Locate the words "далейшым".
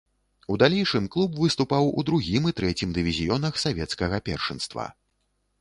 0.61-1.09